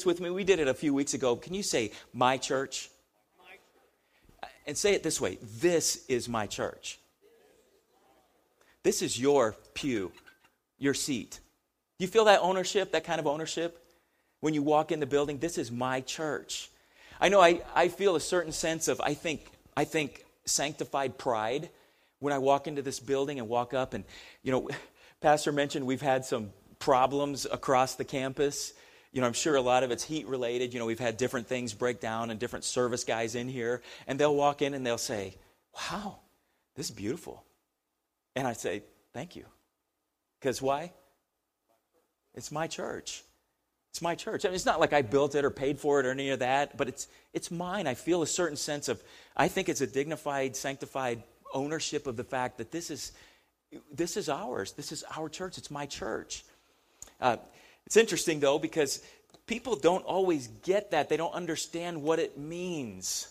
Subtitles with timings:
[0.00, 0.30] this with me?
[0.30, 1.36] We did it a few weeks ago.
[1.36, 2.88] Can you say, my church?
[4.66, 6.98] And say it this way This is my church.
[8.82, 10.10] This is your pew,
[10.78, 11.40] your seat.
[11.98, 13.76] You feel that ownership, that kind of ownership?
[14.40, 16.70] When you walk in the building, this is my church.
[17.20, 21.68] I know I, I feel a certain sense of, I think, I think sanctified pride
[22.20, 24.04] when I walk into this building and walk up and,
[24.42, 24.70] you know,
[25.20, 28.72] Pastor mentioned we've had some problems across the campus.
[29.12, 30.72] You know, I'm sure a lot of it's heat related.
[30.72, 34.18] You know, we've had different things break down and different service guys in here, and
[34.18, 35.36] they'll walk in and they'll say,
[35.74, 36.18] Wow,
[36.76, 37.44] this is beautiful.
[38.36, 39.44] And I say, Thank you.
[40.38, 40.92] Because why?
[42.34, 43.24] It's my church.
[43.90, 44.44] It's my church.
[44.44, 46.38] I mean, it's not like I built it or paid for it or any of
[46.38, 47.88] that, but it's, it's mine.
[47.88, 49.02] I feel a certain sense of,
[49.36, 53.12] I think it's a dignified, sanctified ownership of the fact that this is,
[53.92, 54.72] this is ours.
[54.72, 55.58] This is our church.
[55.58, 56.44] It's my church.
[57.20, 57.38] Uh,
[57.90, 59.02] it's interesting, though, because
[59.48, 61.08] people don't always get that.
[61.08, 63.26] They don't understand what it means.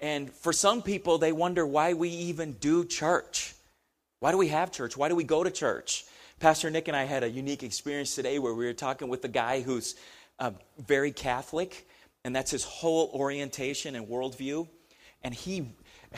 [0.00, 3.54] And for some people, they wonder why we even do church.
[4.20, 4.98] Why do we have church?
[4.98, 6.04] Why do we go to church?
[6.40, 9.28] Pastor Nick and I had a unique experience today where we were talking with a
[9.28, 9.94] guy who's
[10.38, 10.50] uh,
[10.86, 11.88] very Catholic,
[12.22, 14.68] and that's his whole orientation and worldview.
[15.24, 15.74] And he,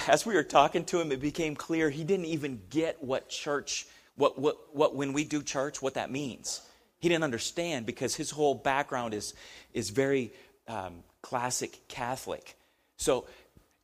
[0.08, 3.86] as we were talking to him, it became clear he didn't even get what church,
[4.16, 6.62] what, what, what when we do church, what that means.
[6.98, 9.34] He didn't understand because his whole background is,
[9.72, 10.32] is very
[10.66, 12.56] um, classic Catholic.
[12.96, 13.26] So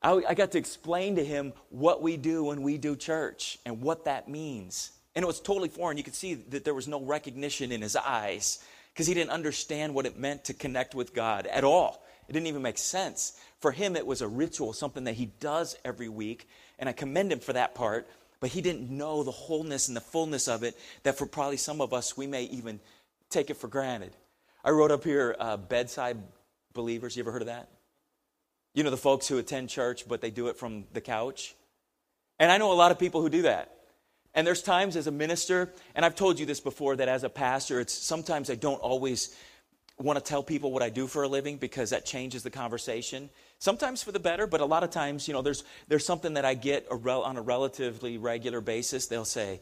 [0.03, 3.81] I, I got to explain to him what we do when we do church and
[3.81, 4.91] what that means.
[5.15, 5.97] And it was totally foreign.
[5.97, 8.63] You could see that there was no recognition in his eyes
[8.93, 12.05] because he didn't understand what it meant to connect with God at all.
[12.29, 13.39] It didn't even make sense.
[13.61, 16.49] For him, it was a ritual, something that he does every week.
[16.79, 18.09] And I commend him for that part.
[18.41, 21.81] But he didn't know the wholeness and the fullness of it that for probably some
[21.81, 22.79] of us, we may even
[23.31, 24.15] take it for granted.
[24.65, 26.19] I wrote up here uh, bedside
[26.73, 27.17] believers.
[27.17, 27.69] You ever heard of that?
[28.75, 31.55] You know, the folks who attend church, but they do it from the couch.
[32.39, 33.71] And I know a lot of people who do that.
[34.35, 37.29] And there's times as a minister, and I've told you this before, that as a
[37.29, 39.37] pastor, it's sometimes I don't always
[39.97, 43.31] want to tell people what I do for a living because that changes the conversation.
[43.61, 46.45] Sometimes for the better, but a lot of times, you know, there's, there's something that
[46.45, 49.07] I get a rel- on a relatively regular basis.
[49.07, 49.61] They'll say,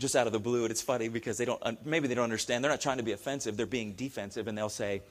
[0.00, 2.64] just out of the blue, and it's funny because they don't, maybe they don't understand.
[2.64, 5.02] They're not trying to be offensive, they're being defensive, and they'll say,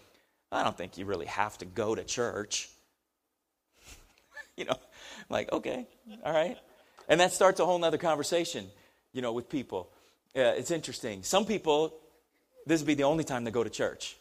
[0.52, 2.70] I don't think you really have to go to church.
[4.58, 4.78] you know,
[5.30, 5.88] like, okay,
[6.26, 6.58] all right.
[7.08, 8.68] And that starts a whole other conversation
[9.14, 9.90] you know, with people.
[10.36, 11.24] Uh, it's interesting.
[11.24, 11.96] Some people,
[12.66, 14.18] this would be the only time they go to church.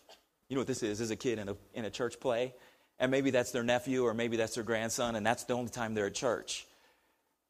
[0.49, 1.01] You know what this is?
[1.01, 2.55] Is a kid in a, in a church play,
[2.99, 5.95] and maybe that's their nephew or maybe that's their grandson, and that's the only time
[5.95, 6.67] they're at church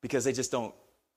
[0.01, 0.75] because they just don't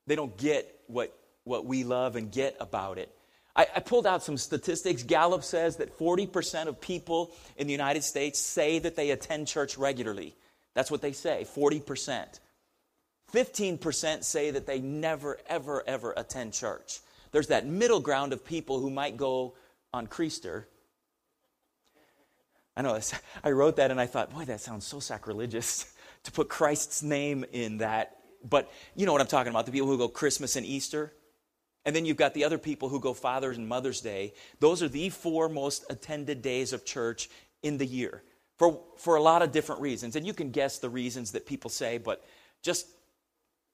[0.08, 3.14] they don't get what what we love and get about it.
[3.56, 5.04] I, I pulled out some statistics.
[5.04, 9.78] Gallup says that 40% of people in the United States say that they attend church
[9.78, 10.36] regularly.
[10.74, 12.40] That's what they say, 40%.
[13.34, 17.00] 15% say that they never, ever, ever attend church.
[17.32, 19.54] There's that middle ground of people who might go
[19.94, 20.66] on Creaster.
[22.76, 23.00] I know,
[23.44, 27.46] I wrote that and I thought, boy, that sounds so sacrilegious to put Christ's name
[27.52, 28.18] in that.
[28.48, 31.14] But you know what I'm talking about the people who go Christmas and Easter.
[31.86, 34.34] And then you've got the other people who go Father's and Mother's Day.
[34.60, 37.30] Those are the four most attended days of church
[37.64, 38.24] in the year
[38.58, 40.16] for, for a lot of different reasons.
[40.16, 42.24] And you can guess the reasons that people say, but
[42.62, 42.88] just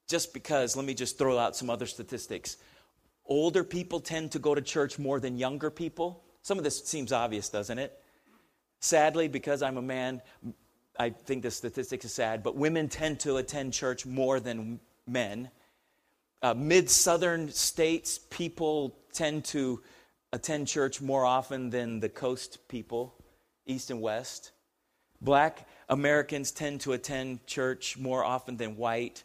[0.08, 2.58] just because, let me just throw out some other statistics.
[3.26, 6.24] Older people tend to go to church more than younger people.
[6.44, 8.00] Some of this seems obvious, doesn't it?
[8.80, 10.22] Sadly, because I'm a man,
[10.98, 15.50] I think the statistics are sad, but women tend to attend church more than men.
[16.42, 19.82] Uh, Mid southern states, people tend to
[20.32, 23.16] attend church more often than the coast people,
[23.66, 24.52] east and west.
[25.20, 29.24] Black Americans tend to attend church more often than white.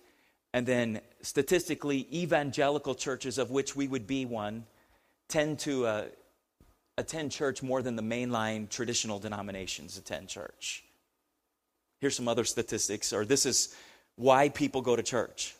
[0.55, 4.65] And then statistically, evangelical churches, of which we would be one,
[5.29, 6.05] tend to uh,
[6.97, 10.85] attend church more than the mainline traditional denominations attend church.
[12.01, 13.75] Here's some other statistics, or this is
[14.17, 15.55] why people go to church.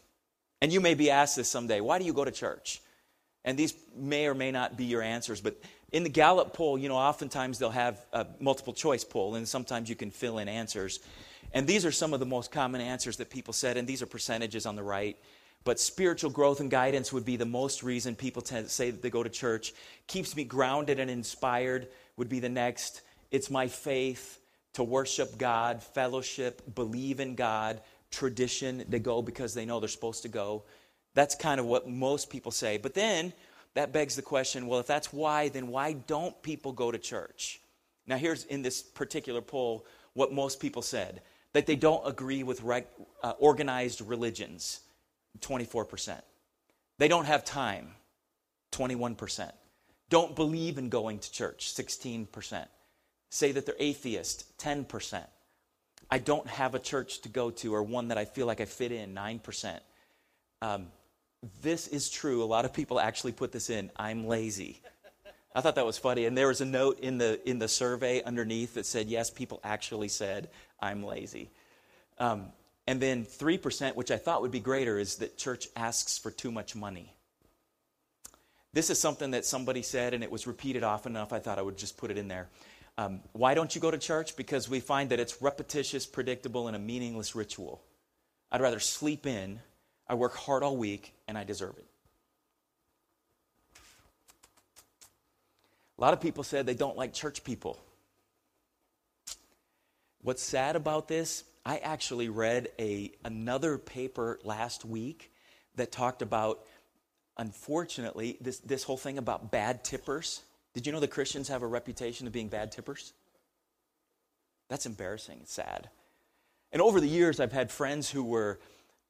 [0.63, 2.81] And you may be asked this someday why do you go to church?
[3.45, 5.61] And these may or may not be your answers, but
[5.91, 9.91] in the Gallup poll, you know, oftentimes they'll have a multiple choice poll, and sometimes
[9.91, 11.01] you can fill in answers.
[11.53, 14.07] And these are some of the most common answers that people said, and these are
[14.07, 15.19] percentages on the right.
[15.65, 19.03] But spiritual growth and guidance would be the most reason people tend to say that
[19.03, 19.75] they go to church.
[20.07, 23.03] Keeps me grounded and inspired would be the next.
[23.33, 24.39] It's my faith
[24.75, 27.81] to worship God, fellowship, believe in God,
[28.13, 28.85] tradition.
[28.91, 30.63] to go because they know they're supposed to go.
[31.15, 32.79] That's kind of what most people say.
[32.79, 33.33] But then
[33.75, 37.61] that begs the question well, if that's why, then why don't people go to church?
[38.07, 41.23] Now, here's in this particular poll what most people said
[41.53, 44.81] that they don't agree with uh, organized religions
[45.41, 46.21] 24%.
[46.99, 47.95] They don't have time
[48.73, 49.51] 21%.
[50.09, 52.67] Don't believe in going to church 16%.
[53.31, 55.25] Say that they're atheist 10%.
[56.13, 58.67] I don't have a church to go to or one that I feel like I
[58.67, 59.81] fit in 9%.
[60.61, 60.89] Um,
[61.63, 62.43] this is true.
[62.43, 63.91] A lot of people actually put this in.
[63.97, 64.83] I'm lazy.
[65.55, 66.27] I thought that was funny.
[66.27, 69.59] And there was a note in the, in the survey underneath that said, yes, people
[69.65, 70.51] actually said,
[70.81, 71.49] I'm lazy.
[72.19, 72.53] Um,
[72.87, 76.53] and then 3%, which I thought would be greater, is that church asks for too
[76.53, 77.15] much money.
[78.75, 81.63] This is something that somebody said, and it was repeated often enough, I thought I
[81.63, 82.49] would just put it in there.
[82.99, 84.37] Um, why don't you go to church?
[84.37, 87.83] Because we find that it's repetitious, predictable, and a meaningless ritual.
[88.51, 89.61] I'd rather sleep in,
[90.09, 91.87] I work hard all week, and I deserve it.
[95.99, 97.79] A lot of people said they don't like church people.
[100.21, 105.33] What's sad about this, I actually read a, another paper last week
[105.77, 106.61] that talked about,
[107.39, 110.43] unfortunately, this, this whole thing about bad tippers.
[110.75, 113.13] Did you know the Christians have a reputation of being bad tippers?
[114.69, 115.39] That's embarrassing.
[115.43, 115.91] It's sad.
[116.73, 118.59] And over the years, I've had friends who were,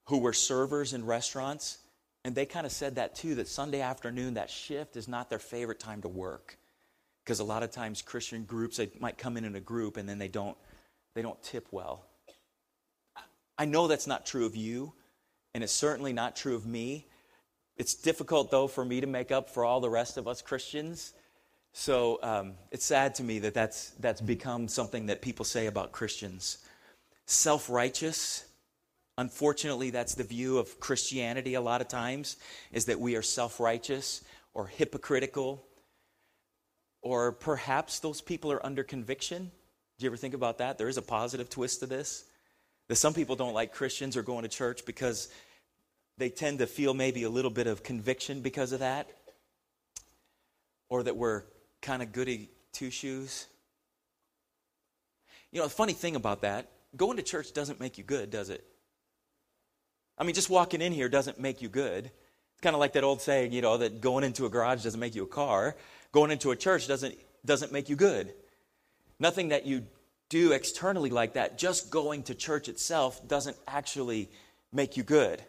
[0.06, 1.78] who were servers in restaurants,
[2.24, 5.38] and they kind of said that too that Sunday afternoon, that shift is not their
[5.38, 6.58] favorite time to work
[7.24, 10.08] because a lot of times christian groups they might come in in a group and
[10.08, 10.56] then they don't
[11.14, 12.04] they don't tip well
[13.58, 14.92] i know that's not true of you
[15.54, 17.06] and it's certainly not true of me
[17.76, 21.12] it's difficult though for me to make up for all the rest of us christians
[21.72, 25.92] so um, it's sad to me that that's that's become something that people say about
[25.92, 26.58] christians
[27.26, 28.44] self-righteous
[29.18, 32.36] unfortunately that's the view of christianity a lot of times
[32.72, 34.22] is that we are self-righteous
[34.54, 35.64] or hypocritical
[37.02, 39.50] or perhaps those people are under conviction.
[39.98, 40.78] Do you ever think about that?
[40.78, 42.24] There is a positive twist to this.
[42.88, 45.28] That some people don't like Christians or going to church because
[46.18, 49.08] they tend to feel maybe a little bit of conviction because of that.
[50.88, 51.42] Or that we're
[51.82, 53.46] kind of goody two shoes.
[55.50, 58.48] You know, the funny thing about that, going to church doesn't make you good, does
[58.48, 58.64] it?
[60.16, 62.06] I mean, just walking in here doesn't make you good.
[62.06, 65.00] It's kind of like that old saying, you know, that going into a garage doesn't
[65.00, 65.76] make you a car
[66.12, 68.32] going into a church doesn't, doesn't make you good.
[69.18, 69.84] Nothing that you
[70.28, 74.30] do externally like that, just going to church itself doesn't actually
[74.72, 75.42] make you good.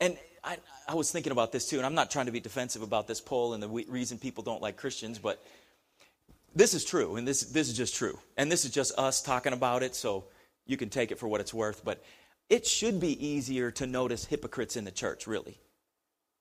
[0.00, 0.16] And
[0.48, 0.56] I,
[0.88, 3.20] I, was thinking about this too, and I'm not trying to be defensive about this
[3.20, 5.44] poll and the reason people don't like Christians, but
[6.54, 8.18] this is true, and this, this is just true.
[8.38, 10.24] And this is just us talking about it, so
[10.66, 11.84] you can take it for what it's worth.
[11.84, 12.02] But
[12.48, 15.58] it should be easier to notice hypocrites in the church, really.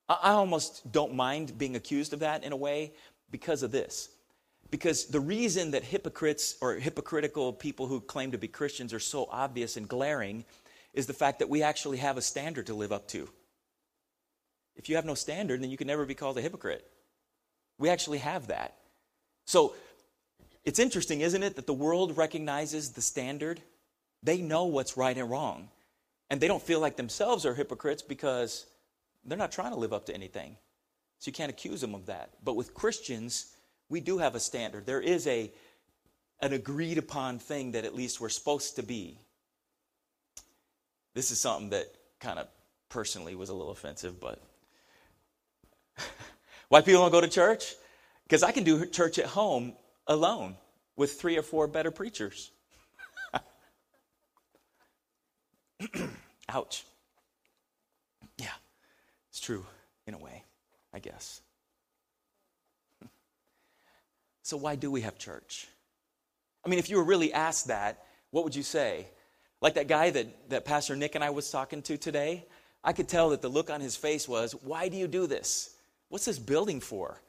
[0.08, 2.94] I almost don't mind being accused of that in a way
[3.30, 4.08] because of this.
[4.72, 9.28] Because the reason that hypocrites or hypocritical people who claim to be Christians are so
[9.30, 10.46] obvious and glaring
[10.94, 13.28] is the fact that we actually have a standard to live up to.
[14.78, 16.88] If you have no standard, then you can never be called a hypocrite.
[17.78, 18.76] We actually have that.
[19.46, 19.74] So
[20.64, 23.62] it's interesting, isn't it, that the world recognizes the standard?
[24.24, 25.70] They know what's right and wrong.
[26.30, 28.66] And they don't feel like themselves are hypocrites because
[29.26, 30.58] they're not trying to live up to anything.
[31.20, 32.32] So you can't accuse them of that.
[32.44, 33.54] But with Christians,
[33.90, 34.86] we do have a standard.
[34.86, 35.52] There is a
[36.40, 39.18] an agreed upon thing that at least we're supposed to be.
[41.16, 41.88] This is something that
[42.20, 42.48] kind of
[42.90, 44.40] personally was a little offensive, but
[46.70, 47.76] why people don't go to church?
[48.24, 49.74] Because I can do church at home
[50.06, 50.56] alone
[50.96, 52.52] with three or four better preachers.
[56.50, 56.86] Ouch.
[58.38, 58.48] Yeah.
[59.30, 59.66] It's true
[60.06, 60.44] in a way,
[60.94, 61.42] I guess.
[64.44, 65.68] So, why do we have church?
[66.66, 69.08] I mean, if you were really asked that, what would you say?
[69.62, 72.46] Like that guy that, that Pastor Nick and I was talking to today,
[72.82, 75.76] I could tell that the look on his face was, Why do you do this?
[76.10, 77.22] What's this building for?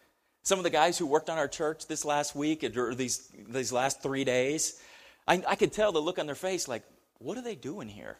[0.42, 3.72] Some of the guys who worked on our church this last week or these, these
[3.72, 4.80] last three days,
[5.26, 6.84] I, I could tell the look on their face like,
[7.18, 8.18] What are they doing here?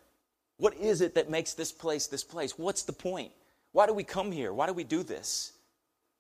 [0.59, 2.59] What is it that makes this place this place?
[2.59, 3.33] What's the point?
[3.73, 4.53] Why do we come here?
[4.53, 5.53] Why do we do this?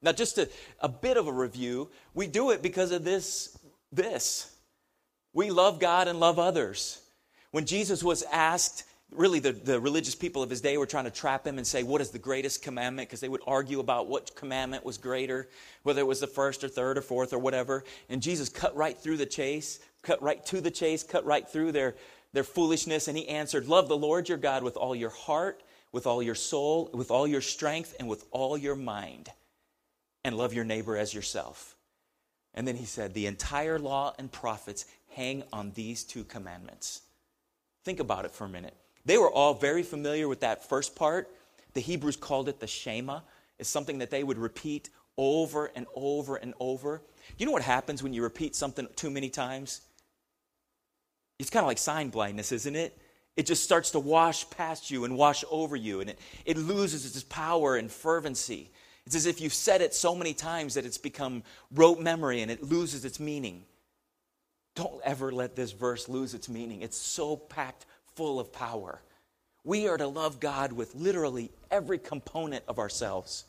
[0.01, 0.49] Now, just a,
[0.81, 1.91] a bit of a review.
[2.15, 3.59] We do it because of this.
[3.91, 4.55] This.
[5.33, 7.01] We love God and love others.
[7.51, 11.11] When Jesus was asked, really the, the religious people of his day were trying to
[11.11, 13.09] trap him and say, What is the greatest commandment?
[13.09, 15.49] Because they would argue about what commandment was greater,
[15.83, 17.85] whether it was the first or third or fourth or whatever.
[18.09, 21.73] And Jesus cut right through the chase, cut right to the chase, cut right through
[21.73, 21.95] their,
[22.33, 23.09] their foolishness.
[23.09, 25.63] And he answered, Love the Lord your God with all your heart
[25.93, 29.31] with all your soul, with all your strength, and with all your mind.
[30.25, 31.77] And love your neighbor as yourself.
[32.55, 34.85] And then he said, The entire law and prophets
[35.15, 37.03] hang on these two commandments.
[37.85, 38.75] Think about it for a minute.
[39.05, 41.31] They were all very familiar with that first part.
[41.75, 43.21] The Hebrews called it the Shema.
[43.59, 47.03] It's something that they would repeat over and over and over.
[47.37, 49.81] You know what happens when you repeat something too many times?
[51.39, 52.99] It's kind of like sign blindness, isn't it?
[53.37, 57.07] It just starts to wash past you and wash over you, and it, it loses
[57.07, 58.73] its power and fervency.
[59.07, 62.51] It's as if you've said it so many times that it's become rote memory and
[62.51, 63.65] it loses its meaning.
[64.75, 66.83] Don't ever let this verse lose its meaning.
[66.83, 67.87] It's so packed
[68.19, 69.01] full of power.
[69.63, 73.45] We are to love God with literally every component of ourselves.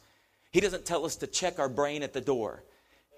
[0.52, 2.62] He doesn't tell us to check our brain at the door.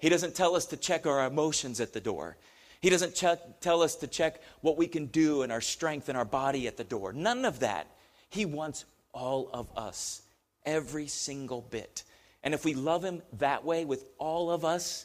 [0.00, 2.38] He doesn't tell us to check our emotions at the door.
[2.80, 6.16] He doesn't check, tell us to check what we can do and our strength and
[6.16, 7.12] our body at the door.
[7.12, 7.86] None of that.
[8.30, 10.22] He wants all of us,
[10.64, 12.02] every single bit.
[12.42, 15.04] And if we love Him that way with all of us,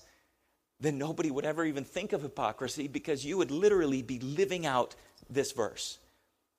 [0.80, 4.96] then nobody would ever even think of hypocrisy because you would literally be living out
[5.30, 6.00] this verse.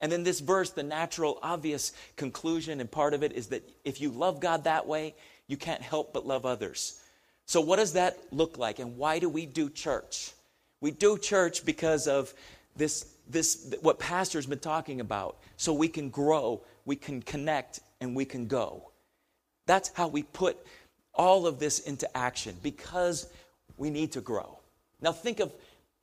[0.01, 4.01] And then this verse, the natural, obvious conclusion and part of it is that if
[4.01, 5.15] you love God that way,
[5.49, 7.01] you can't help but love others.
[7.47, 8.79] So, what does that look like?
[8.79, 10.33] And why do we do church?
[10.81, 12.33] We do church because of
[12.77, 15.39] this, this what pastor's been talking about.
[15.57, 18.91] So we can grow, we can connect, and we can go.
[19.67, 20.57] That's how we put
[21.15, 23.31] all of this into action because
[23.77, 24.59] we need to grow.
[25.01, 25.53] Now, think of,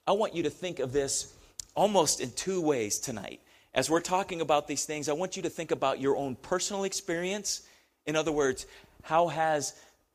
[0.05, 1.33] I want you to think of this
[1.73, 3.39] almost in two ways tonight.
[3.75, 6.85] As we're talking about these things, I want you to think about your own personal
[6.85, 7.63] experience.
[8.05, 8.65] In other words,
[9.03, 9.73] how has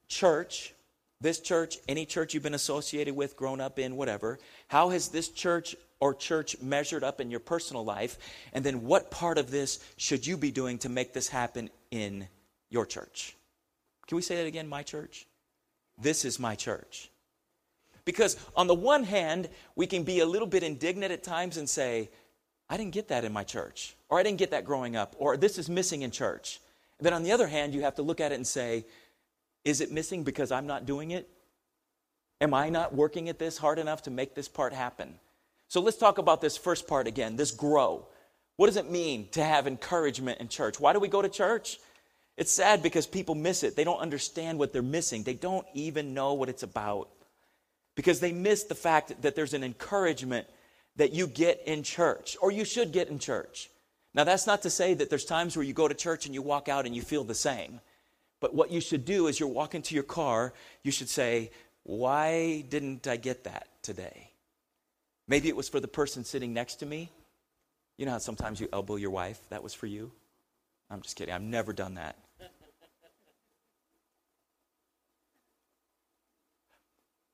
[0.08, 0.72] church,
[1.20, 4.38] this church, any church you've been associated with, grown up in, whatever,
[4.68, 8.16] how has this church or church measured up in your personal life?
[8.54, 12.28] And then what part of this should you be doing to make this happen in
[12.70, 13.36] your church?
[14.06, 14.68] Can we say that again?
[14.68, 15.26] My church?
[16.00, 17.10] This is my church.
[18.06, 21.68] Because on the one hand, we can be a little bit indignant at times and
[21.68, 22.08] say,
[22.70, 25.36] I didn't get that in my church, or I didn't get that growing up, or
[25.36, 26.60] this is missing in church.
[26.98, 28.86] And then on the other hand, you have to look at it and say,
[29.64, 31.28] is it missing because I'm not doing it?
[32.40, 35.14] Am I not working at this hard enough to make this part happen?
[35.68, 38.06] So let's talk about this first part again this grow.
[38.56, 40.78] What does it mean to have encouragement in church?
[40.78, 41.78] Why do we go to church?
[42.36, 43.76] It's sad because people miss it.
[43.76, 45.22] They don't understand what they're missing.
[45.22, 47.08] They don't even know what it's about
[47.96, 50.46] because they miss the fact that there's an encouragement
[50.96, 53.70] that you get in church or you should get in church.
[54.12, 56.42] Now, that's not to say that there's times where you go to church and you
[56.42, 57.80] walk out and you feel the same.
[58.40, 61.50] But what you should do is you're walking to your car, you should say,
[61.84, 64.30] Why didn't I get that today?
[65.28, 67.10] Maybe it was for the person sitting next to me.
[67.98, 69.38] You know how sometimes you elbow your wife?
[69.50, 70.10] That was for you?
[70.90, 71.32] I'm just kidding.
[71.32, 72.16] I've never done that.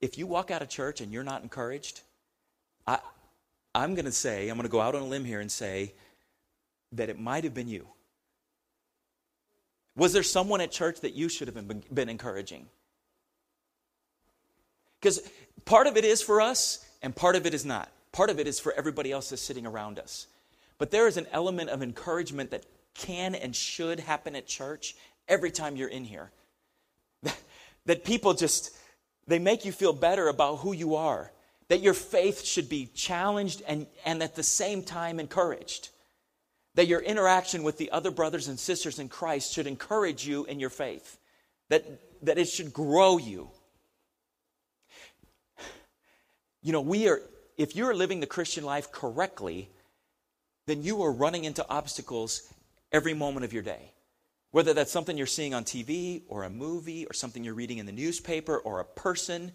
[0.01, 2.01] if you walk out of church and you're not encouraged,
[2.87, 2.99] I,
[3.77, 5.93] I'm going to say, I'm going to go out on a limb here and say
[6.93, 7.87] that it might have been you.
[9.95, 12.67] Was there someone at church that you should have been, been encouraging?
[14.99, 15.21] Because
[15.67, 17.91] part of it is for us and part of it is not.
[18.13, 20.27] Part of it is for everybody else that's sitting around us.
[20.79, 22.65] But there is an element of encouragement that
[22.95, 24.97] can and should happen at church
[25.29, 26.31] every time you're in here.
[27.23, 27.39] That,
[27.85, 28.75] that people just
[29.27, 31.31] they make you feel better about who you are,
[31.69, 35.91] that your faith should be challenged and, and at the same time encouraged.
[36.75, 40.61] That your interaction with the other brothers and sisters in Christ should encourage you in
[40.61, 41.19] your faith,
[41.69, 41.85] that,
[42.23, 43.51] that it should grow you.
[46.63, 47.21] You know, we are,
[47.57, 49.71] if you're living the Christian life correctly,
[50.67, 52.53] then you are running into obstacles
[52.93, 53.93] every moment of your day.
[54.51, 57.87] Whether that's something you're seeing on TV or a movie or something you're reading in
[57.87, 59.53] the newspaper or a person,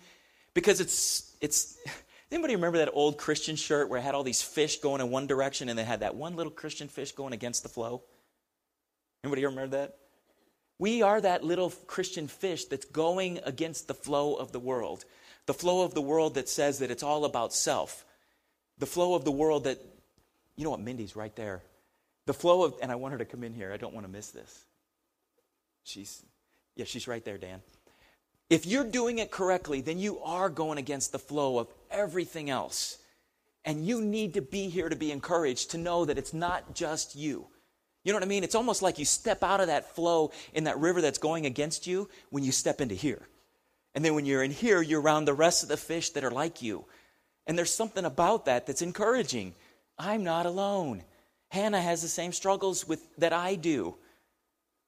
[0.53, 1.77] because it's, it's,
[2.31, 5.27] anybody remember that old Christian shirt where it had all these fish going in one
[5.27, 8.03] direction and they had that one little Christian fish going against the flow?
[9.23, 9.97] Anybody remember that?
[10.79, 15.05] We are that little Christian fish that's going against the flow of the world.
[15.45, 18.03] The flow of the world that says that it's all about self.
[18.79, 19.79] The flow of the world that,
[20.55, 21.61] you know what, Mindy's right there.
[22.25, 23.71] The flow of, and I want her to come in here.
[23.71, 24.65] I don't want to miss this.
[25.83, 26.23] She's,
[26.75, 27.61] yeah, she's right there, Dan.
[28.51, 32.97] If you're doing it correctly, then you are going against the flow of everything else.
[33.63, 37.15] And you need to be here to be encouraged, to know that it's not just
[37.15, 37.47] you.
[38.03, 38.43] You know what I mean?
[38.43, 41.87] It's almost like you step out of that flow in that river that's going against
[41.87, 43.25] you when you step into here.
[43.95, 46.31] And then when you're in here, you're around the rest of the fish that are
[46.31, 46.83] like you.
[47.47, 49.53] And there's something about that that's encouraging.
[49.97, 51.03] I'm not alone.
[51.51, 53.95] Hannah has the same struggles with that I do.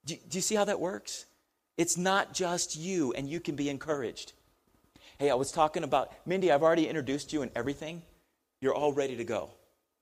[0.03, 1.27] Do, do you see how that works?
[1.77, 4.33] It's not just you, and you can be encouraged.
[5.17, 8.01] Hey, I was talking about, Mindy, I've already introduced you and everything.
[8.61, 9.49] You're all ready to go.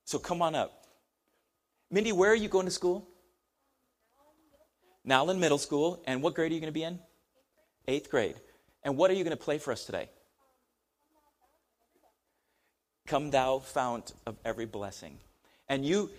[0.05, 0.85] So come on up.
[1.89, 3.07] Mindy, where are you going to school?
[5.03, 6.01] Now in Middle School.
[6.05, 6.99] And what grade are you going to be in?
[7.87, 8.35] Eighth grade.
[8.83, 10.09] And what are you going to play for us today?
[13.07, 15.17] Come thou fount of every blessing.
[15.67, 16.09] And you,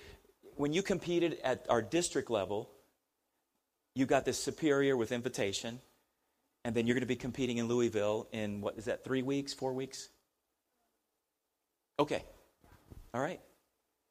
[0.57, 2.69] when you competed at our district level,
[3.95, 5.81] you got this superior with invitation.
[6.65, 9.53] And then you're going to be competing in Louisville in what is that, three weeks,
[9.53, 10.09] four weeks?
[11.99, 12.25] Okay.
[13.13, 13.41] All right.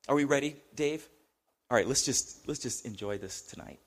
[0.07, 1.07] Are we ready, Dave?
[1.69, 3.79] All right, let's just let's just enjoy this tonight.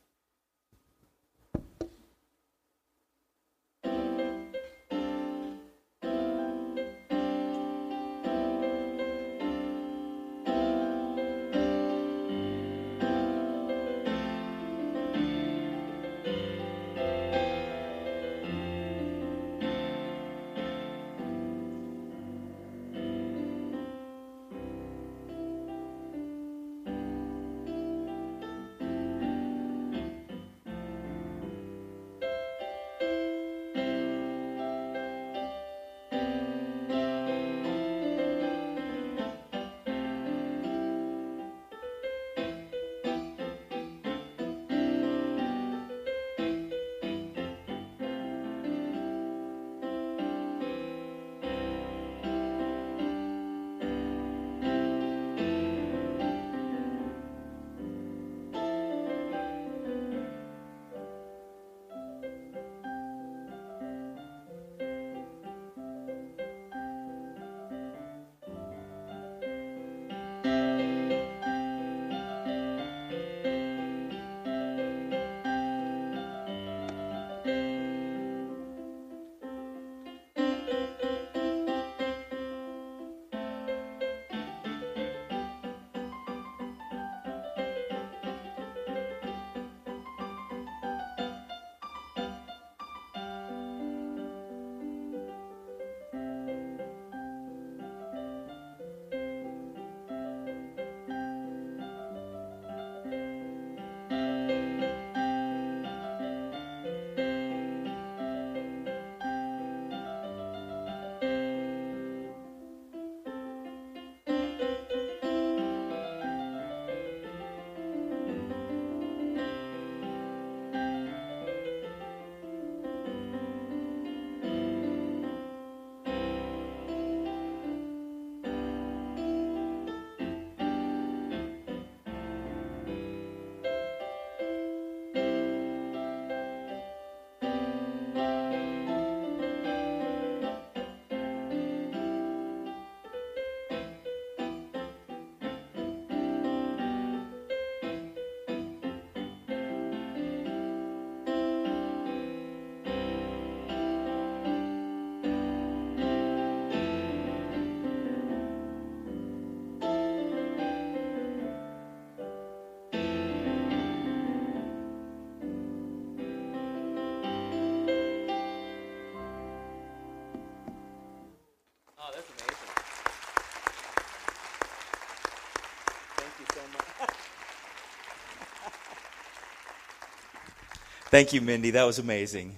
[181.15, 181.71] Thank you, Mindy.
[181.71, 182.57] That was amazing.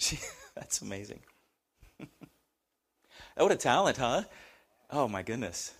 [0.54, 1.20] That's amazing.
[2.00, 2.06] oh,
[3.44, 4.22] what a talent, huh?
[4.88, 5.74] Oh, my goodness.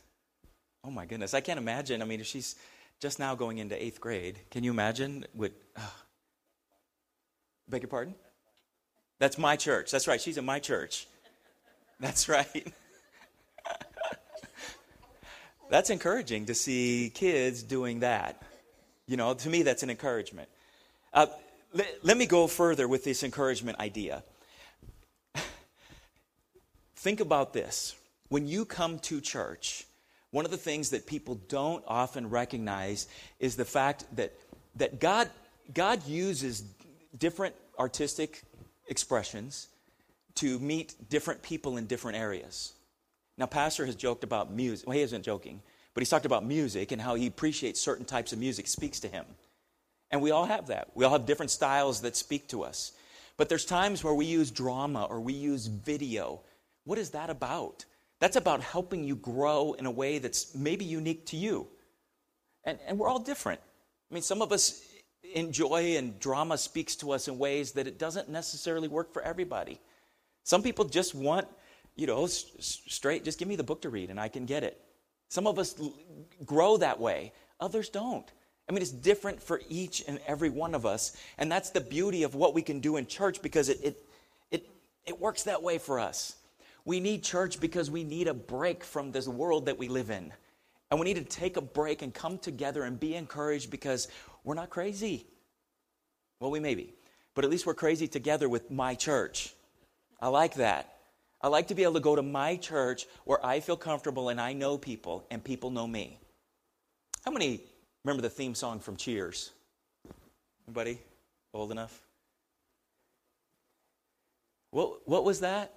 [0.84, 1.32] Oh, my goodness.
[1.32, 2.02] I can't imagine.
[2.02, 2.56] I mean, if she's
[3.00, 5.24] just now going into eighth grade, can you imagine?
[5.32, 5.52] What,
[7.70, 8.14] beg your pardon?
[9.18, 9.90] That's my church.
[9.90, 10.20] That's right.
[10.20, 11.06] She's in my church.
[12.00, 12.70] That's right.
[15.70, 18.42] that's encouraging to see kids doing that.
[19.06, 20.50] You know, to me, that's an encouragement.
[21.14, 21.26] Uh,
[21.72, 24.22] let, let me go further with this encouragement idea.
[26.96, 27.94] Think about this.
[28.28, 29.86] When you come to church,
[30.30, 34.32] one of the things that people don't often recognize is the fact that,
[34.76, 35.28] that God,
[35.74, 36.62] God uses
[37.18, 38.42] different artistic
[38.88, 39.68] expressions
[40.36, 42.72] to meet different people in different areas.
[43.36, 44.86] Now, Pastor has joked about music.
[44.86, 45.62] Well, he isn't joking,
[45.94, 49.08] but he's talked about music and how he appreciates certain types of music speaks to
[49.08, 49.24] him.
[50.10, 50.88] And we all have that.
[50.94, 52.92] We all have different styles that speak to us.
[53.36, 56.40] But there's times where we use drama or we use video.
[56.84, 57.84] What is that about?
[58.18, 61.68] That's about helping you grow in a way that's maybe unique to you.
[62.64, 63.60] And, and we're all different.
[64.10, 64.82] I mean, some of us
[65.34, 69.80] enjoy and drama speaks to us in ways that it doesn't necessarily work for everybody.
[70.42, 71.46] Some people just want
[72.00, 74.80] you know, straight, just give me the book to read and I can get it.
[75.28, 75.78] Some of us
[76.46, 78.26] grow that way, others don't.
[78.70, 81.16] I mean, it's different for each and every one of us.
[81.38, 84.06] And that's the beauty of what we can do in church because it, it,
[84.52, 84.70] it,
[85.04, 86.36] it works that way for us.
[86.84, 90.32] We need church because we need a break from this world that we live in.
[90.88, 94.06] And we need to take a break and come together and be encouraged because
[94.44, 95.26] we're not crazy.
[96.38, 96.94] Well, we may be,
[97.34, 99.52] but at least we're crazy together with my church.
[100.20, 100.94] I like that.
[101.42, 104.40] I like to be able to go to my church where I feel comfortable and
[104.40, 106.20] I know people and people know me.
[107.24, 107.64] How many
[108.04, 109.52] remember the theme song from Cheers?
[110.66, 111.00] Anybody
[111.52, 112.00] old enough?
[114.70, 115.74] What, what was that?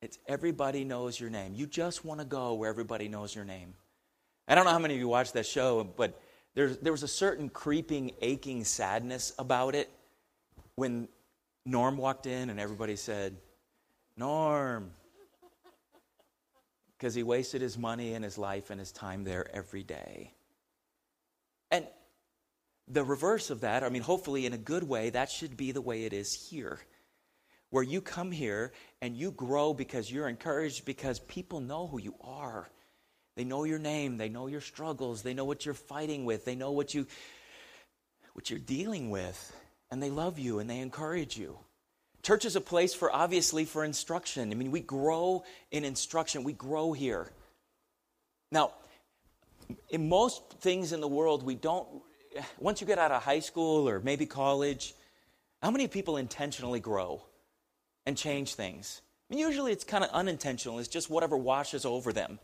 [0.00, 1.54] It's everybody knows your name.
[1.54, 3.74] You just want to go where everybody knows your name.
[4.46, 6.20] I don't know how many of you watched that show, but
[6.54, 9.90] there, there was a certain creeping, aching sadness about it
[10.76, 11.08] when
[11.64, 13.36] Norm walked in and everybody said,
[14.16, 14.90] Norm.
[16.96, 20.32] Because he wasted his money and his life and his time there every day.
[21.70, 21.86] And
[22.88, 25.80] the reverse of that, I mean, hopefully in a good way, that should be the
[25.80, 26.80] way it is here.
[27.70, 32.14] Where you come here and you grow because you're encouraged because people know who you
[32.20, 32.68] are.
[33.36, 36.54] They know your name, they know your struggles, they know what you're fighting with, they
[36.54, 37.06] know what you
[38.34, 39.56] what you're dealing with,
[39.90, 41.58] and they love you and they encourage you.
[42.22, 44.50] Church is a place for obviously for instruction.
[44.50, 46.42] I mean, we grow in instruction.
[46.42, 47.30] We grow here.
[48.50, 48.72] Now,
[49.90, 51.86] in most things in the world, we don't
[52.58, 54.94] once you get out of high school or maybe college,
[55.62, 57.22] how many people intentionally grow
[58.06, 59.02] and change things?
[59.30, 60.78] I mean, usually it's kind of unintentional.
[60.78, 62.38] It's just whatever washes over them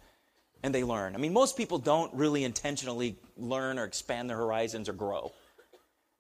[0.63, 1.15] and they learn.
[1.15, 5.33] I mean, most people don't really intentionally learn or expand their horizons or grow.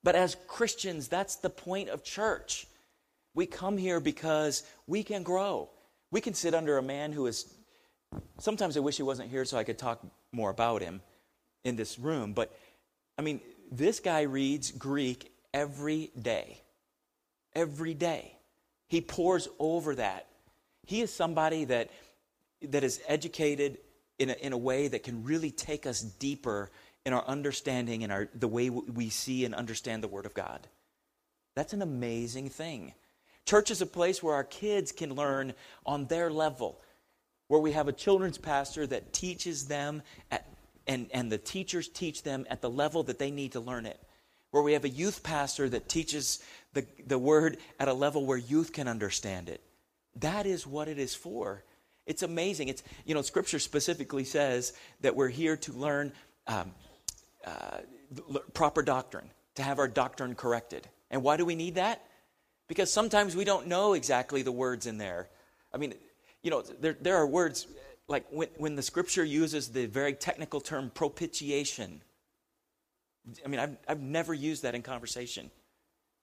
[0.03, 2.67] But as Christians, that's the point of church.
[3.35, 5.71] We come here because we can grow.
[6.11, 7.55] We can sit under a man who is.
[8.39, 11.01] Sometimes I wish he wasn't here so I could talk more about him
[11.65, 12.33] in this room.
[12.33, 12.53] But,
[13.19, 13.41] I mean,
[13.71, 16.61] this guy reads Greek every day.
[17.55, 18.37] Every day.
[18.89, 20.27] He pores over that.
[20.87, 21.91] He is somebody that,
[22.63, 23.79] that is educated
[24.19, 26.71] in a, in a way that can really take us deeper
[27.07, 30.67] in our understanding and our, the way we see and understand the Word of God.
[31.55, 32.95] That's an amazing thing.
[33.47, 35.55] Church is a place where our kids can learn
[35.87, 36.81] on their level,
[37.51, 40.47] where we have a children's pastor that teaches them, at,
[40.87, 44.01] and, and the teachers teach them at the level that they need to learn it.
[44.53, 46.41] Where we have a youth pastor that teaches
[46.75, 49.61] the, the word at a level where youth can understand it.
[50.17, 51.65] That is what it is for.
[52.07, 52.69] It's amazing.
[52.69, 56.13] It's, you know, Scripture specifically says that we're here to learn
[56.47, 56.73] um,
[57.45, 57.79] uh,
[58.55, 60.89] proper doctrine, to have our doctrine corrected.
[61.11, 62.07] And why do we need that?
[62.71, 65.29] because sometimes we don't know exactly the words in there.
[65.75, 65.93] I mean,
[66.43, 67.67] you know, there, there are words
[68.09, 72.01] like when, when the scripture uses the very technical term propitiation.
[73.45, 75.51] I mean, I've, I've never used that in conversation,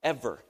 [0.04, 0.44] ever.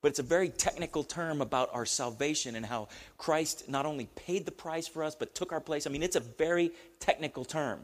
[0.00, 4.46] But it's a very technical term about our salvation and how Christ not only paid
[4.46, 5.86] the price for us, but took our place.
[5.86, 7.80] I mean, it's a very technical term.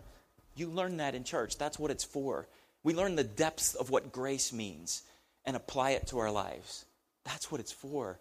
[0.55, 1.59] You learn that in church.
[1.59, 2.47] That's what it's for.
[2.85, 5.03] We learn the depths of what grace means
[5.45, 6.85] and apply it to our lives.
[7.25, 8.19] That's what it's for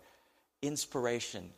[0.61, 1.51] inspiration.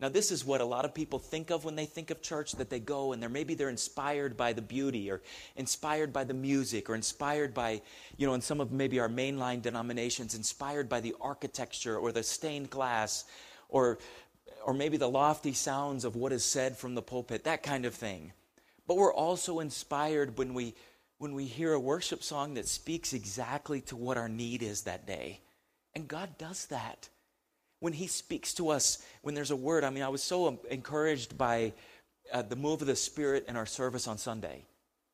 [0.00, 2.52] Now, this is what a lot of people think of when they think of church
[2.52, 5.22] that they go and they're maybe they're inspired by the beauty or
[5.56, 7.82] inspired by the music or inspired by,
[8.16, 12.22] you know, in some of maybe our mainline denominations, inspired by the architecture or the
[12.22, 13.24] stained glass
[13.68, 13.98] or,
[14.64, 17.92] or maybe the lofty sounds of what is said from the pulpit, that kind of
[17.92, 18.32] thing.
[18.86, 20.76] But we're also inspired when we,
[21.18, 25.08] when we hear a worship song that speaks exactly to what our need is that
[25.08, 25.40] day.
[25.92, 27.08] And God does that.
[27.80, 31.38] When He speaks to us, when there's a word, I mean, I was so encouraged
[31.38, 31.72] by
[32.32, 34.64] uh, the move of the Spirit in our service on Sunday.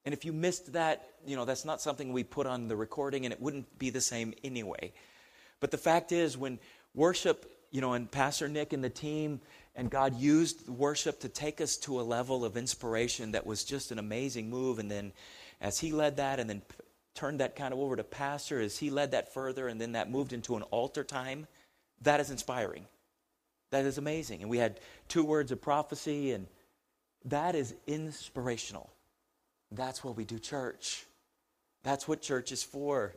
[0.05, 3.25] And if you missed that, you know, that's not something we put on the recording,
[3.25, 4.93] and it wouldn't be the same anyway.
[5.61, 6.59] But the fact is, when
[6.95, 9.41] worship, you know, and Pastor Nick and the team,
[9.75, 13.91] and God used worship to take us to a level of inspiration that was just
[13.91, 14.79] an amazing move.
[14.79, 15.13] And then
[15.61, 16.63] as he led that, and then
[17.15, 20.11] turned that kind of over to pastor as he led that further and then that
[20.11, 21.47] moved into an altar time
[22.05, 22.87] that is inspiring.
[23.71, 24.43] That is amazing.
[24.43, 26.47] And we had two words of prophecy and
[27.27, 28.91] that is inspirational.
[29.73, 31.05] That's what we do church.
[31.83, 33.15] That's what church is for.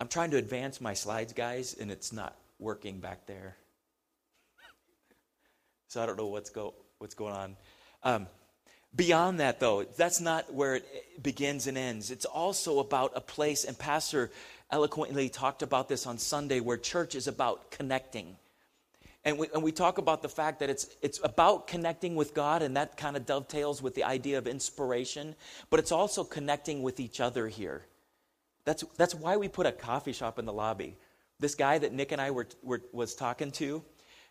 [0.00, 3.56] I'm trying to advance my slides guys and it's not working back there.
[5.88, 7.56] So i don't know what's go what's going on.
[8.02, 8.26] Um,
[8.96, 12.10] Beyond that, though, that's not where it begins and ends.
[12.10, 14.30] It's also about a place, and Pastor
[14.70, 18.36] eloquently talked about this on Sunday, where church is about connecting.
[19.24, 22.62] And we, and we talk about the fact that it's, it's about connecting with God,
[22.62, 25.34] and that kind of dovetails with the idea of inspiration,
[25.68, 27.84] but it's also connecting with each other here.
[28.64, 30.96] That's, that's why we put a coffee shop in the lobby.
[31.38, 33.82] This guy that Nick and I were, were was talking to,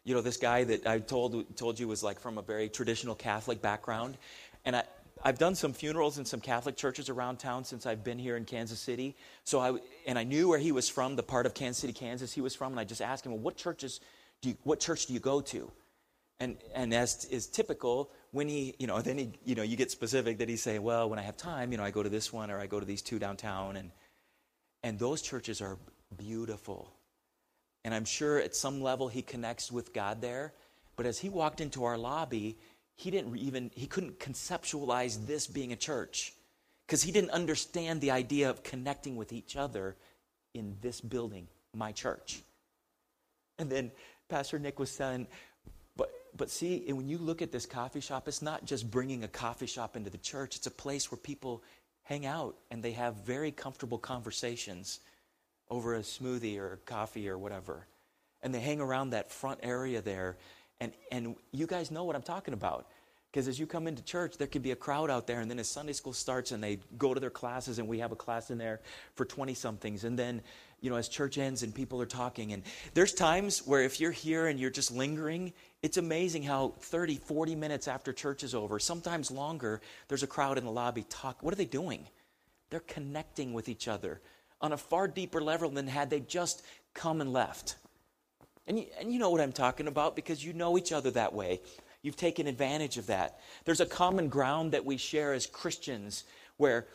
[0.06, 3.16] you know, this guy that I told, told you was like from a very traditional
[3.16, 4.18] Catholic background.
[4.64, 4.84] And I,
[5.26, 8.46] I've done some funerals in some Catholic churches around town since I've been here in
[8.46, 9.16] Kansas City.
[9.44, 12.32] So I, and I knew where he was from, the part of Kansas City, Kansas
[12.32, 12.74] he was from.
[12.74, 14.02] And I just asked him, well, what churches
[14.44, 15.72] do you, what church do you go to?
[16.40, 19.90] And, and as is typical, when he, you know, then he, you know, you get
[19.90, 22.32] specific that he say, well, when I have time, you know, I go to this
[22.32, 23.78] one or I go to these two downtown.
[23.78, 23.90] And,
[24.84, 25.80] and those churches are
[26.16, 26.94] beautiful.
[27.84, 30.54] And I'm sure at some level he connects with God there.
[30.98, 32.58] But as he walked into our lobby,
[32.96, 36.34] he didn't even he couldn't conceptualize this being a church
[36.86, 39.96] because he didn't understand the idea of connecting with each other
[40.54, 42.42] in this building, my church.
[43.60, 43.92] And then
[44.30, 45.28] Pastor Nick was saying,
[45.98, 49.28] but but see, when you look at this coffee shop, it's not just bringing a
[49.28, 50.56] coffee shop into the church.
[50.56, 51.64] It's a place where people
[52.04, 55.00] hang out and they have very comfortable conversations
[55.70, 57.88] over a smoothie or coffee or whatever.
[58.42, 60.38] And they hang around that front area there.
[60.80, 62.88] And, and you guys know what I'm talking about.
[63.36, 65.60] Because as you come into church, there could be a crowd out there, and then
[65.60, 68.50] as Sunday school starts and they go to their classes, and we have a class
[68.50, 68.80] in there
[69.16, 70.42] for 20 somethings, and then,
[70.80, 74.14] you know, as church ends and people are talking, and there's times where if you're
[74.14, 75.52] here and you're just lingering,
[75.84, 80.58] it's amazing how 30, 40 minutes after church is over, sometimes longer, there's a crowd
[80.58, 81.44] in the lobby talk.
[81.44, 82.08] What are they doing?
[82.70, 84.22] They're connecting with each other
[84.62, 87.76] on a far deeper level than had they just come and left.
[88.68, 91.34] And you, and you know what I'm talking about because you know each other that
[91.34, 91.62] way.
[92.02, 93.40] You've taken advantage of that.
[93.64, 96.24] There's a common ground that we share as Christians
[96.58, 96.88] where,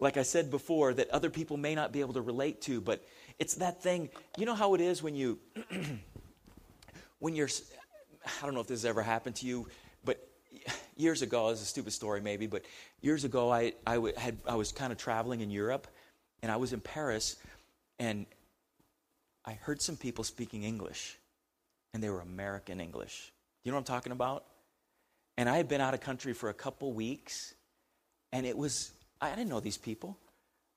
[0.00, 3.04] like I said before, that other people may not be able to relate to, but
[3.38, 4.08] it's that thing.
[4.36, 5.38] You know how it is when you,
[7.18, 7.48] when you're,
[8.24, 9.68] I don't know if this has ever happened to you,
[10.04, 10.28] but
[10.96, 12.62] years ago, it's a stupid story maybe, but
[13.00, 15.86] years ago I, I, had, I was kind of traveling in Europe
[16.42, 17.36] and I was in Paris,
[17.98, 18.26] and
[19.44, 21.18] I heard some people speaking English,
[21.92, 23.32] and they were American English.
[23.64, 24.44] You know what I'm talking about?
[25.36, 27.54] And I had been out of country for a couple weeks,
[28.32, 30.16] and it was, I didn't know these people.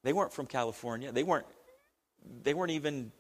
[0.04, 1.12] They weren't from California.
[1.12, 1.46] They weren't,
[2.44, 3.12] they weren't even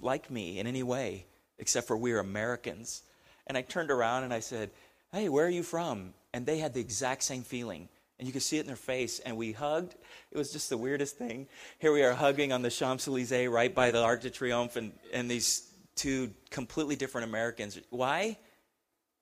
[0.00, 1.26] like me in any way,
[1.58, 3.02] except for we are Americans.
[3.46, 4.70] And I turned around and I said,
[5.12, 6.14] Hey, where are you from?
[6.32, 7.88] And they had the exact same feeling
[8.20, 9.18] and you could see it in their face.
[9.18, 9.94] And we hugged.
[10.30, 11.48] It was just the weirdest thing.
[11.78, 14.92] Here we are hugging on the Champs Elysees, right by the Arc de Triomphe, and,
[15.12, 17.80] and these two completely different Americans.
[17.88, 18.36] Why?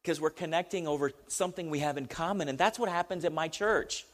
[0.03, 2.49] Because we're connecting over something we have in common.
[2.49, 4.05] And that's what happens at my church.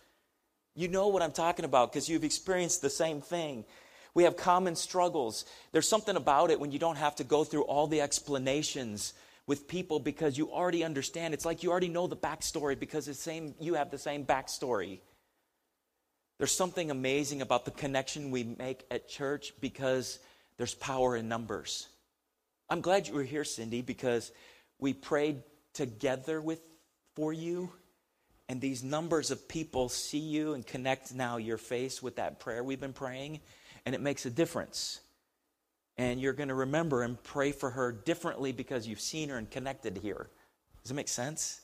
[0.77, 3.65] You know what I'm talking about because you've experienced the same thing.
[4.13, 5.47] We have common struggles.
[5.73, 9.15] There's something about it when you don't have to go through all the explanations
[9.47, 11.35] with people because you already understand.
[11.35, 15.01] It's like you already know the backstory because the same, you have the same backstory.
[16.39, 20.19] There's something amazing about the connection we make at church because
[20.57, 21.89] there's power in numbers.
[22.71, 24.33] I'm glad you were here, Cindy, because
[24.79, 25.43] we prayed
[25.75, 26.61] together with
[27.15, 27.71] for you
[28.49, 32.63] and these numbers of people see you and connect now your face with that prayer
[32.63, 33.41] we've been praying
[33.87, 35.01] and it makes a difference
[35.97, 39.51] and you're going to remember and pray for her differently because you've seen her and
[39.51, 40.29] connected here.
[40.83, 41.61] Does it make sense?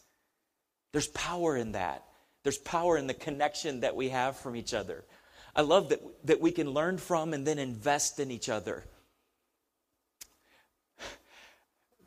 [0.92, 2.04] There's power in that.
[2.42, 5.04] There's power in the connection that we have from each other.
[5.54, 8.84] I love that, that we can learn from and then invest in each other.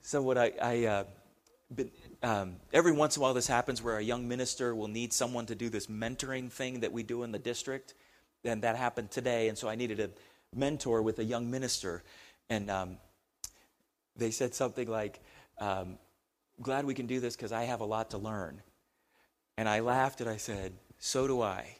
[0.05, 1.03] So, what I, I uh,
[1.73, 1.89] been,
[2.21, 5.45] um, every once in a while, this happens where a young minister will need someone
[5.45, 7.93] to do this mentoring thing that we do in the district.
[8.43, 9.47] And that happened today.
[9.47, 10.09] And so I needed a
[10.55, 12.03] mentor with a young minister,
[12.49, 12.97] and um,
[14.15, 15.19] they said something like,
[15.59, 15.97] um,
[16.61, 18.61] Glad we can do this because I have a lot to learn.
[19.57, 21.77] And I laughed and I said, So do I.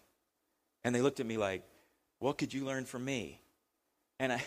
[0.83, 1.63] And they looked at me like,
[2.19, 3.39] What could you learn from me?
[4.19, 4.43] And I,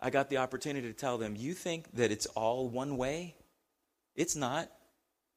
[0.00, 3.36] I got the opportunity to tell them, You think that it's all one way?
[4.16, 4.70] It's not.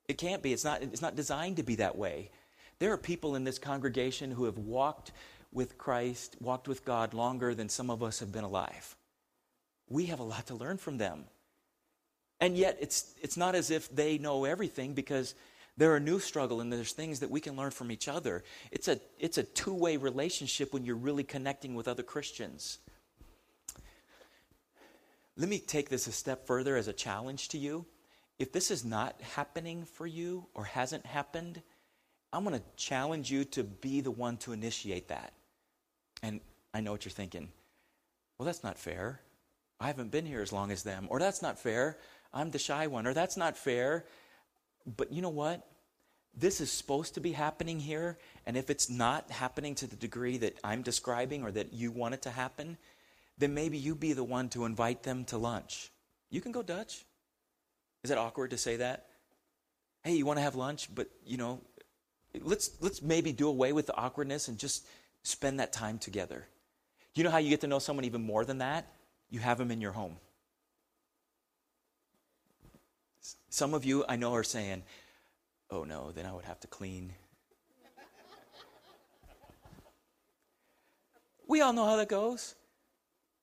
[0.08, 0.54] It can't be.
[0.54, 2.32] It's not, it's not designed to be that way.
[2.80, 5.12] There are people in this congregation who have walked
[5.58, 8.96] with Christ, walked with God longer than some of us have been alive.
[9.90, 11.26] We have a lot to learn from them.
[12.40, 15.34] And yet, it's, it's not as if they know everything because
[15.76, 18.44] they're a new struggle and there's things that we can learn from each other.
[18.72, 22.78] It's a, it's a two way relationship when you're really connecting with other Christians.
[25.38, 27.86] Let me take this a step further as a challenge to you.
[28.38, 31.64] If this is not happening for you or hasn't happened,
[32.32, 35.34] I'm going to challenge you to be the one to initiate that.
[36.24, 36.42] And
[36.74, 37.50] I know what you're thinking.
[38.38, 39.22] Well, that's not fair.
[39.80, 41.08] I haven't been here as long as them.
[41.10, 41.98] Or that's not fair.
[42.34, 44.06] I'm the shy one, or that's not fair.
[44.86, 45.66] But you know what?
[46.36, 50.38] This is supposed to be happening here, and if it's not happening to the degree
[50.38, 52.78] that I'm describing or that you want it to happen,
[53.40, 55.92] then maybe you be the one to invite them to lunch.
[56.30, 57.06] You can go Dutch.
[58.04, 59.08] Is that awkward to say that?
[60.04, 61.62] Hey, you want to have lunch, but you know,
[62.42, 64.86] let's let's maybe do away with the awkwardness and just
[65.28, 66.48] spend that time together.
[67.14, 68.88] Do you know how you get to know someone even more than that?
[69.30, 70.18] You have them in your home.
[73.50, 74.84] Some of you I know are saying,
[75.70, 77.14] "Oh no, then I would have to clean."
[81.48, 82.56] we all know how that goes.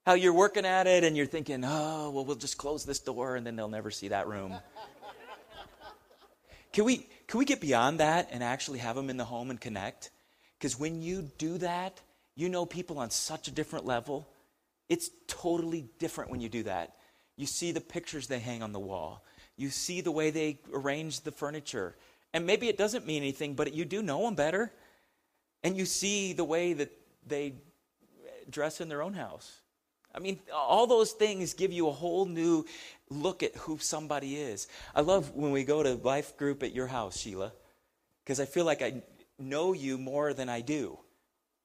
[0.07, 3.37] How you're working at it and you're thinking, "Oh, well we'll just close this door
[3.37, 4.55] and then they'll never see that room."
[6.73, 9.61] Can we can we get beyond that and actually have them in the home and
[9.61, 10.11] connect?
[10.65, 12.01] Because when you do that,
[12.37, 14.27] you know people on such a different level.
[14.89, 16.95] It's totally different when you do that.
[17.37, 19.23] You see the pictures they hang on the wall.
[19.59, 21.95] You see the way they arrange the furniture.
[22.33, 24.73] And maybe it doesn't mean anything, but you do know them better.
[25.63, 26.91] And you see the way that
[27.27, 27.57] they
[28.49, 29.61] dress in their own house.
[30.15, 32.65] I mean, all those things give you a whole new
[33.11, 34.67] look at who somebody is.
[34.95, 37.53] I love when we go to life group at your house, Sheila,
[38.25, 39.03] because I feel like I
[39.39, 40.99] know you more than I do.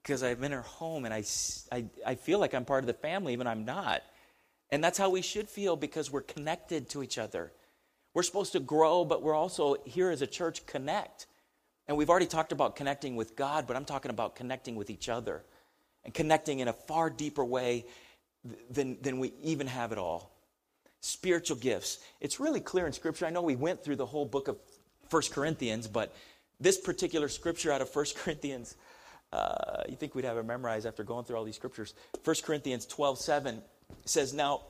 [0.02, 1.24] Because I'm in her home and I,
[1.72, 4.02] I, I feel like I'm part of the family, even I'm not.
[4.72, 7.52] And that's how we should feel because we're connected to each other.
[8.14, 11.28] We're supposed to grow, but we're also here as a church connect.
[11.88, 15.10] And we've already talked about connecting with God, but I'm talking about connecting with each
[15.10, 15.44] other
[16.06, 17.86] and connecting in a far deeper way
[18.70, 20.32] than, than we even have it all.
[21.02, 22.00] Spiritual gifts.
[22.20, 23.26] It's really clear in Scripture.
[23.26, 24.58] I know we went through the whole book of
[25.10, 26.14] First Corinthians, but
[26.60, 28.76] this particular scripture out of First Corinthians,
[29.32, 31.94] uh, you think we'd have it memorized after going through all these scriptures.
[32.24, 33.62] First Corinthians 12 7
[34.06, 34.62] says, Now,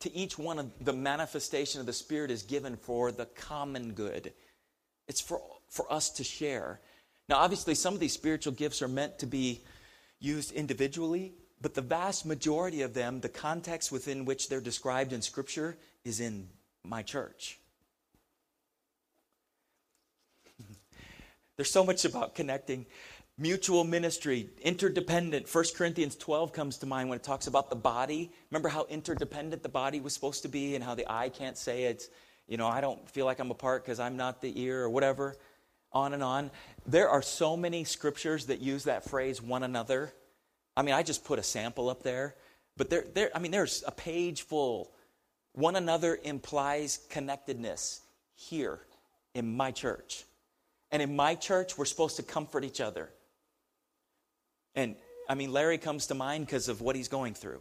[0.00, 4.32] to each one of the manifestation of the Spirit is given for the common good.
[5.06, 6.80] It's for, for us to share.
[7.28, 9.60] Now, obviously, some of these spiritual gifts are meant to be
[10.20, 15.22] used individually, but the vast majority of them, the context within which they're described in
[15.22, 16.48] Scripture, is in
[16.84, 17.58] my church.
[21.58, 22.86] There's so much about connecting.
[23.36, 25.52] Mutual ministry, interdependent.
[25.52, 28.30] 1 Corinthians 12 comes to mind when it talks about the body.
[28.52, 31.84] Remember how interdependent the body was supposed to be and how the eye can't say
[31.84, 32.10] it's,
[32.46, 34.88] you know, I don't feel like I'm a part because I'm not the ear or
[34.88, 35.34] whatever.
[35.92, 36.52] On and on.
[36.86, 40.12] There are so many scriptures that use that phrase, one another.
[40.76, 42.36] I mean, I just put a sample up there,
[42.76, 44.92] but there, there, I mean, there's a page full.
[45.54, 48.02] One another implies connectedness
[48.36, 48.78] here
[49.34, 50.24] in my church.
[50.90, 53.10] And in my church, we're supposed to comfort each other.
[54.74, 54.96] And
[55.28, 57.60] I mean, Larry comes to mind because of what he's going through.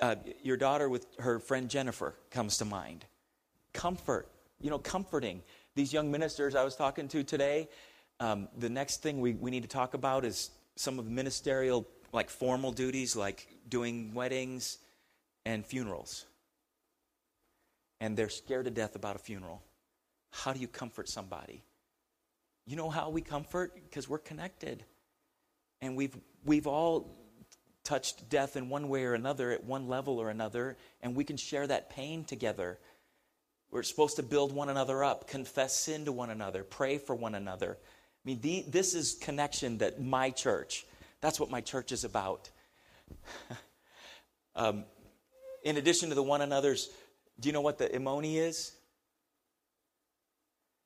[0.00, 3.06] Uh, your daughter with her friend Jennifer comes to mind.
[3.72, 4.28] Comfort,
[4.60, 5.42] you know, comforting.
[5.74, 7.68] These young ministers I was talking to today,
[8.20, 11.86] um, the next thing we, we need to talk about is some of the ministerial,
[12.12, 14.78] like formal duties, like doing weddings
[15.46, 16.26] and funerals.
[18.00, 19.62] And they're scared to death about a funeral.
[20.30, 21.62] How do you comfort somebody?
[22.66, 23.74] You know how we comfort?
[23.74, 24.84] Because we're connected.
[25.80, 27.16] And we've, we've all
[27.84, 31.36] touched death in one way or another, at one level or another, and we can
[31.36, 32.78] share that pain together.
[33.70, 37.34] We're supposed to build one another up, confess sin to one another, pray for one
[37.34, 37.76] another.
[37.76, 40.86] I mean, the, this is connection that my church,
[41.20, 42.48] that's what my church is about.
[44.56, 44.84] um,
[45.62, 46.88] in addition to the one another's,
[47.38, 48.72] do you know what the emoni is?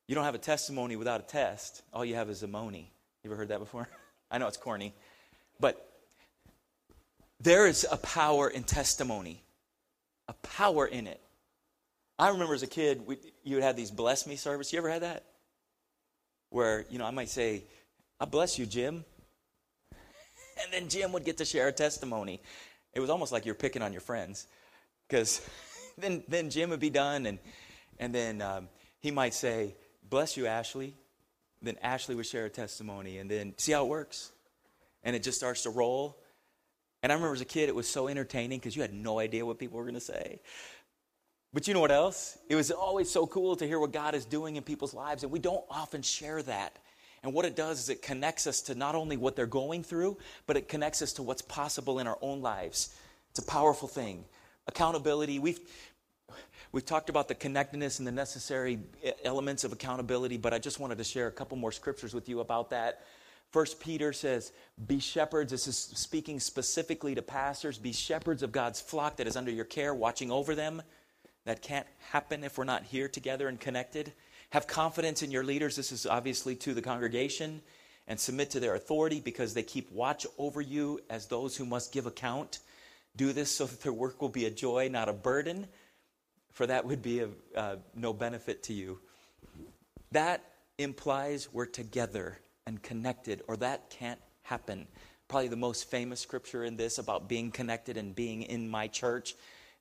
[0.08, 1.82] You don't have a testimony without a test.
[1.92, 2.86] All you have is emoni.
[3.22, 3.88] You ever heard that before?
[4.30, 4.94] I know it's corny.
[5.60, 5.88] But
[7.40, 9.42] there is a power in testimony,
[10.26, 11.20] a power in it.
[12.18, 14.72] I remember as a kid, we, you would have these bless me service.
[14.72, 15.24] You ever had that?
[16.50, 17.64] where, you know, I might say,
[18.20, 19.04] I bless you, Jim.
[20.60, 22.40] And then Jim would get to share a testimony.
[22.92, 24.48] It was almost like you're picking on your friends.
[25.06, 25.40] Because
[25.98, 27.38] then, then Jim would be done, and,
[28.00, 28.68] and then um,
[28.98, 29.76] he might say,
[30.08, 30.94] Bless you, Ashley.
[31.60, 34.30] Then Ashley would share a testimony, and then see how it works.
[35.02, 36.16] And it just starts to roll.
[37.02, 39.44] And I remember as a kid, it was so entertaining because you had no idea
[39.44, 40.40] what people were going to say.
[41.52, 42.38] But you know what else?
[42.48, 45.32] It was always so cool to hear what God is doing in people's lives, and
[45.32, 46.76] we don't often share that.
[47.22, 50.18] And what it does is it connects us to not only what they're going through,
[50.46, 52.94] but it connects us to what's possible in our own lives.
[53.30, 54.24] It's a powerful thing.
[54.68, 55.60] Accountability, we've
[56.72, 60.80] we've talked about the connectedness and the necessary eh, elements of accountability, but I just
[60.80, 63.02] wanted to share a couple more scriptures with you about that.
[63.50, 64.52] First Peter says,
[64.86, 65.50] Be shepherds.
[65.50, 67.78] This is speaking specifically to pastors.
[67.78, 70.82] Be shepherds of God's flock that is under your care, watching over them
[71.44, 74.12] That can't happen if we're not here together and connected.
[74.50, 75.76] Have confidence in your leaders.
[75.76, 77.62] This is obviously to the congregation.
[78.06, 81.92] And submit to their authority because they keep watch over you as those who must
[81.92, 82.60] give account.
[83.16, 85.66] Do this so that their work will be a joy, not a burden,
[86.52, 88.98] for that would be of uh, no benefit to you.
[90.12, 90.44] That
[90.78, 94.86] implies we're together and connected, or that can't happen.
[95.28, 99.34] Probably the most famous scripture in this about being connected and being in my church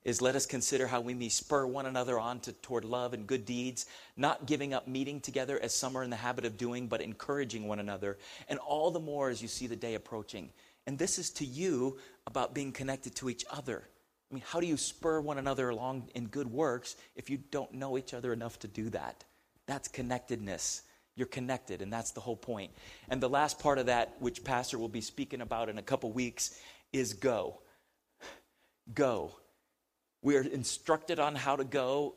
[0.04, 3.26] is let us consider how we may spur one another on to, toward love and
[3.26, 6.86] good deeds, not giving up meeting together as some are in the habit of doing,
[6.86, 8.16] but encouraging one another,
[8.48, 10.50] and all the more as you see the day approaching.
[10.86, 13.88] And this is to you about being connected to each other.
[14.30, 17.72] I mean, how do you spur one another along in good works if you don't
[17.72, 19.24] know each other enough to do that?
[19.66, 20.82] That's connectedness.
[21.16, 22.72] You're connected, and that's the whole point.
[23.08, 26.12] And the last part of that, which Pastor will be speaking about in a couple
[26.12, 26.58] weeks,
[26.92, 27.60] is go.
[28.94, 29.32] Go.
[30.22, 32.14] We are instructed on how to go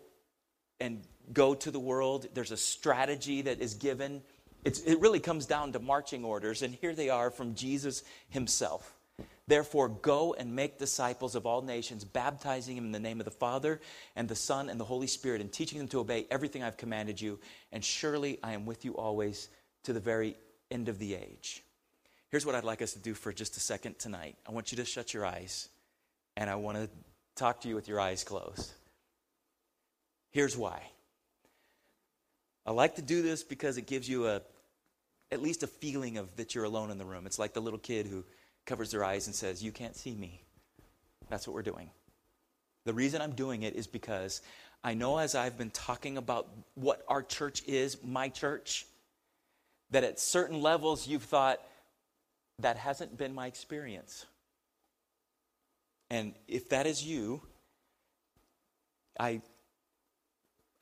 [0.79, 1.01] and
[1.33, 2.27] go to the world.
[2.33, 4.21] There's a strategy that is given.
[4.65, 8.95] It's, it really comes down to marching orders, and here they are from Jesus himself.
[9.51, 13.31] Therefore, go and make disciples of all nations, baptizing them in the name of the
[13.31, 13.81] Father
[14.15, 17.19] and the Son and the Holy Spirit, and teaching them to obey everything I've commanded
[17.19, 17.37] you.
[17.73, 19.49] And surely I am with you always
[19.83, 20.37] to the very
[20.71, 21.65] end of the age.
[22.29, 24.37] Here's what I'd like us to do for just a second tonight.
[24.47, 25.67] I want you to shut your eyes,
[26.37, 26.89] and I want to
[27.35, 28.71] talk to you with your eyes closed.
[30.29, 30.81] Here's why.
[32.65, 34.43] I like to do this because it gives you a
[35.29, 37.25] at least a feeling of that you're alone in the room.
[37.25, 38.23] It's like the little kid who
[38.65, 40.43] covers their eyes and says, You can't see me.
[41.29, 41.89] That's what we're doing.
[42.85, 44.41] The reason I'm doing it is because
[44.83, 48.85] I know as I've been talking about what our church is, my church,
[49.91, 51.59] that at certain levels you've thought,
[52.59, 54.25] that hasn't been my experience.
[56.09, 57.41] And if that is you,
[59.19, 59.41] I,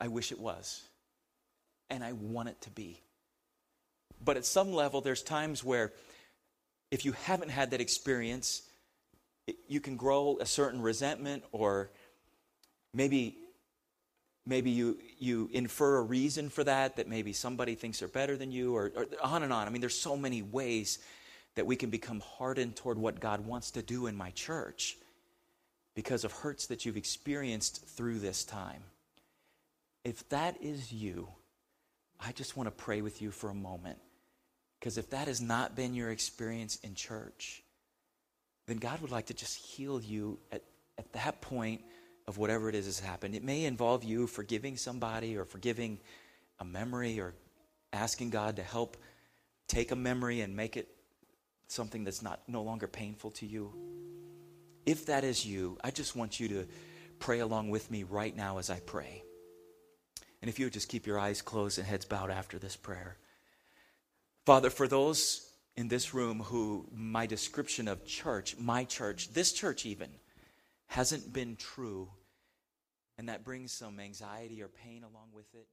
[0.00, 0.82] I wish it was.
[1.90, 3.02] And I want it to be.
[4.22, 5.92] But at some level, there's times where
[6.90, 8.62] if you haven't had that experience,
[9.68, 11.90] you can grow a certain resentment or
[12.92, 13.36] maybe
[14.46, 18.50] maybe you you infer a reason for that that maybe somebody thinks they're better than
[18.50, 19.66] you or, or, on and on.
[19.66, 20.98] I mean there's so many ways
[21.54, 24.96] that we can become hardened toward what god wants to do in my church
[25.94, 28.82] because of hurts that you've experienced through this time.
[30.04, 31.28] If that is you
[32.20, 33.98] i just want to pray with you for a moment
[34.80, 37.62] because if that has not been your experience in church,
[38.66, 40.62] then God would like to just heal you at,
[40.96, 41.82] at that point
[42.26, 43.34] of whatever it is has happened.
[43.34, 46.00] It may involve you forgiving somebody or forgiving
[46.58, 47.34] a memory or
[47.92, 48.96] asking God to help
[49.68, 50.88] take a memory and make it
[51.68, 53.74] something that's not no longer painful to you.
[54.86, 56.66] If that is you, I just want you to
[57.18, 59.22] pray along with me right now as I pray.
[60.40, 63.18] And if you would just keep your eyes closed and heads bowed after this prayer.
[64.46, 69.86] Father, for those in this room who my description of church, my church, this church
[69.86, 70.10] even,
[70.86, 72.08] hasn't been true,
[73.18, 75.66] and that brings some anxiety or pain along with it.